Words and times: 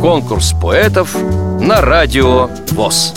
Конкурс 0.00 0.54
поэтов 0.60 1.16
на 1.60 1.80
радио 1.80 2.48
ВОЗ. 2.70 3.14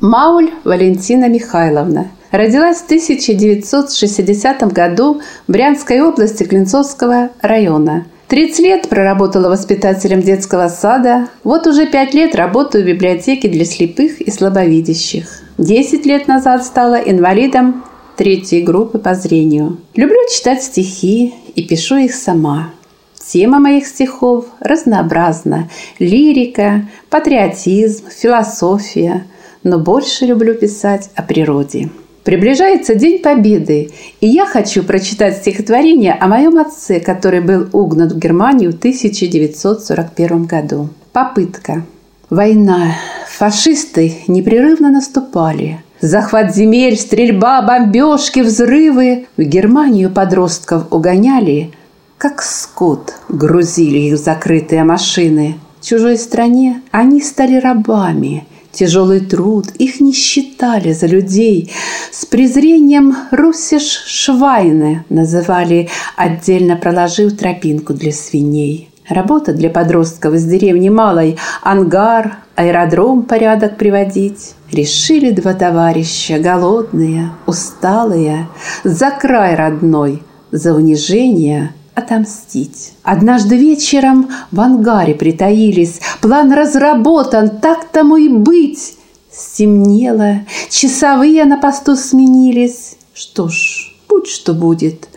Мауль 0.00 0.50
Валентина 0.64 1.28
Михайловна 1.28 2.08
родилась 2.30 2.78
в 2.78 2.84
1960 2.86 4.72
году 4.72 5.20
в 5.46 5.52
Брянской 5.52 6.00
области 6.00 6.44
Клинцовского 6.44 7.30
района. 7.42 8.06
30 8.28 8.58
лет 8.60 8.88
проработала 8.88 9.48
воспитателем 9.48 10.22
детского 10.22 10.68
сада. 10.68 11.28
Вот 11.42 11.66
уже 11.66 11.86
5 11.86 12.14
лет 12.14 12.34
работаю 12.36 12.84
в 12.84 12.86
библиотеке 12.86 13.48
для 13.48 13.64
слепых 13.64 14.20
и 14.20 14.30
слабовидящих. 14.30 15.42
10 15.58 16.06
лет 16.06 16.28
назад 16.28 16.64
стала 16.64 16.94
инвалидом 16.94 17.84
третьей 18.20 18.60
группы 18.60 18.98
по 18.98 19.14
зрению. 19.14 19.78
Люблю 19.94 20.18
читать 20.30 20.62
стихи 20.62 21.32
и 21.54 21.62
пишу 21.62 21.96
их 21.96 22.14
сама. 22.14 22.70
Тема 23.18 23.58
моих 23.60 23.86
стихов 23.86 24.44
разнообразна. 24.60 25.70
Лирика, 25.98 26.86
патриотизм, 27.08 28.10
философия. 28.10 29.24
Но 29.62 29.78
больше 29.78 30.26
люблю 30.26 30.52
писать 30.52 31.08
о 31.14 31.22
природе. 31.22 31.88
Приближается 32.22 32.94
День 32.94 33.22
Победы, 33.22 33.90
и 34.20 34.26
я 34.26 34.44
хочу 34.44 34.82
прочитать 34.82 35.38
стихотворение 35.38 36.12
о 36.12 36.28
моем 36.28 36.58
отце, 36.58 37.00
который 37.00 37.40
был 37.40 37.68
угнан 37.72 38.10
в 38.10 38.18
Германию 38.18 38.72
в 38.72 38.76
1941 38.76 40.44
году. 40.44 40.90
Попытка. 41.12 41.86
Война. 42.28 42.96
Фашисты 43.38 44.12
непрерывно 44.28 44.90
наступали. 44.90 45.80
Захват 46.00 46.54
земель, 46.54 46.96
стрельба, 46.96 47.62
бомбежки, 47.62 48.40
взрывы. 48.40 49.26
В 49.36 49.42
Германию 49.42 50.10
подростков 50.10 50.90
угоняли, 50.90 51.72
как 52.18 52.42
скот 52.42 53.14
грузили 53.28 53.98
их 53.98 54.14
в 54.14 54.22
закрытые 54.22 54.84
машины. 54.84 55.56
В 55.80 55.86
чужой 55.86 56.18
стране 56.18 56.82
они 56.90 57.20
стали 57.20 57.56
рабами– 57.56 58.46
Тяжелый 58.72 59.20
труд, 59.20 59.66
их 59.78 60.00
не 60.00 60.12
считали 60.12 60.92
за 60.92 61.06
людей. 61.06 61.72
С 62.12 62.24
презрением 62.24 63.16
«русиш 63.32 63.82
швайны» 64.06 65.04
называли, 65.08 65.88
отдельно 66.16 66.76
проложив 66.76 67.36
тропинку 67.36 67.94
для 67.94 68.12
свиней. 68.12 68.88
Работа 69.10 69.52
для 69.52 69.70
подростков 69.70 70.34
из 70.34 70.44
деревни 70.44 70.88
Малой, 70.88 71.36
ангар, 71.62 72.36
аэродром 72.54 73.24
порядок 73.24 73.76
приводить. 73.76 74.54
Решили 74.70 75.32
два 75.32 75.52
товарища, 75.52 76.38
голодные, 76.38 77.32
усталые, 77.44 78.46
за 78.84 79.10
край 79.10 79.56
родной, 79.56 80.22
за 80.52 80.74
унижение 80.74 81.74
отомстить. 81.96 82.92
Однажды 83.02 83.56
вечером 83.56 84.30
в 84.52 84.60
ангаре 84.60 85.16
притаились, 85.16 86.00
план 86.20 86.52
разработан, 86.52 87.58
так 87.58 87.88
тому 87.88 88.16
и 88.16 88.28
быть. 88.28 88.96
Стемнело, 89.32 90.42
часовые 90.70 91.46
на 91.46 91.58
посту 91.58 91.96
сменились. 91.96 92.96
Что 93.12 93.48
ж, 93.48 93.92
будь 94.08 94.28
что 94.28 94.54
будет, 94.54 95.08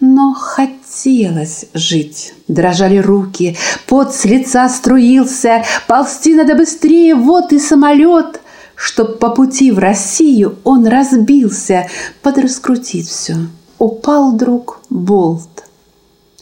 но 0.00 0.32
хотелось 0.92 1.66
жить. 1.74 2.34
Дрожали 2.48 2.98
руки, 2.98 3.56
пот 3.86 4.14
с 4.14 4.24
лица 4.24 4.68
струился, 4.68 5.64
ползти 5.88 6.34
надо 6.34 6.54
быстрее, 6.54 7.14
вот 7.14 7.52
и 7.52 7.58
самолет. 7.58 8.40
Чтоб 8.74 9.18
по 9.18 9.30
пути 9.30 9.70
в 9.70 9.78
Россию 9.78 10.56
он 10.64 10.86
разбился, 10.86 11.88
подраскрутить 12.22 13.08
все. 13.08 13.36
Упал 13.78 14.32
вдруг 14.32 14.80
болт, 14.90 15.64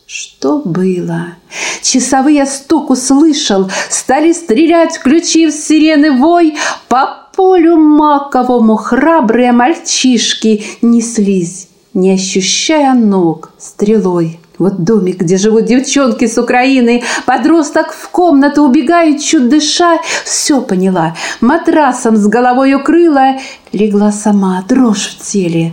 что 0.06 0.62
было? 0.64 1.34
Часовые 1.82 2.46
стук 2.46 2.90
услышал, 2.90 3.70
Стали 3.88 4.32
стрелять, 4.32 4.96
включив 4.96 5.54
сирены 5.54 6.12
вой. 6.12 6.56
По 6.88 7.28
полю 7.36 7.76
маковому 7.76 8.76
храбрые 8.76 9.52
мальчишки 9.52 10.64
Неслись, 10.82 11.68
не 11.94 12.12
ощущая 12.12 12.94
ног, 12.94 13.52
стрелой. 13.58 14.38
Вот 14.58 14.84
домик, 14.84 15.22
где 15.22 15.38
живут 15.38 15.64
девчонки 15.64 16.26
с 16.26 16.36
Украины, 16.36 17.02
Подросток 17.24 17.92
в 17.92 18.10
комнату 18.10 18.62
убегает, 18.62 19.22
чуть 19.22 19.48
дыша, 19.48 19.98
Все 20.24 20.60
поняла, 20.60 21.16
матрасом 21.40 22.16
с 22.16 22.26
головой 22.26 22.74
укрыла, 22.74 23.38
Легла 23.72 24.12
сама, 24.12 24.62
дрожь 24.68 25.16
в 25.16 25.24
теле, 25.24 25.72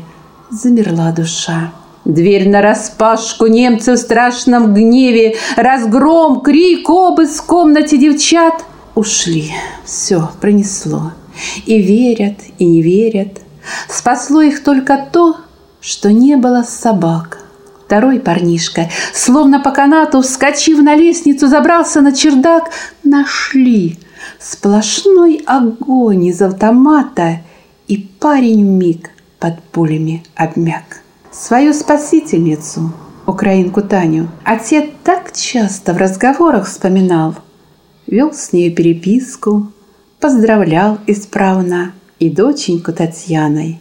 замерла 0.49 1.11
душа. 1.11 1.73
Дверь 2.05 2.47
на 2.47 2.61
распашку, 2.61 3.47
немцы 3.47 3.91
в 3.93 3.97
страшном 3.97 4.73
гневе, 4.73 5.35
Разгром, 5.57 6.39
крик, 6.39 6.89
обыск 6.89 7.43
в 7.43 7.45
комнате 7.45 7.97
девчат. 7.97 8.63
Ушли, 8.95 9.51
все 9.83 10.29
пронесло. 10.39 11.11
И 11.65 11.81
верят, 11.81 12.37
и 12.57 12.65
не 12.65 12.81
верят. 12.81 13.41
Спасло 13.89 14.41
их 14.41 14.63
только 14.63 15.05
то, 15.11 15.35
что 15.81 16.11
не 16.11 16.35
было 16.35 16.63
собак. 16.63 17.39
Второй 17.85 18.19
парнишка, 18.19 18.89
словно 19.13 19.59
по 19.61 19.71
канату, 19.71 20.21
вскочив 20.21 20.81
на 20.81 20.95
лестницу, 20.95 21.47
забрался 21.47 22.01
на 22.01 22.11
чердак. 22.11 22.69
Нашли 23.03 23.97
сплошной 24.39 25.41
огонь 25.45 26.25
из 26.25 26.41
автомата, 26.41 27.41
и 27.87 27.97
парень 27.97 28.63
миг 28.63 29.09
под 29.39 29.61
пулями 29.63 30.23
обмяк 30.35 31.01
свою 31.31 31.73
спасительницу, 31.73 32.91
украинку 33.25 33.81
Таню, 33.81 34.29
отец 34.43 34.89
так 35.03 35.31
часто 35.31 35.93
в 35.93 35.97
разговорах 35.97 36.67
вспоминал, 36.67 37.35
вел 38.07 38.33
с 38.33 38.51
нею 38.53 38.75
переписку, 38.75 39.71
поздравлял 40.19 40.97
исправно 41.07 41.93
и 42.19 42.29
доченьку 42.29 42.91
Татьяной 42.91 43.79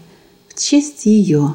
в 0.49 0.61
честь 0.61 1.06
ее 1.06 1.55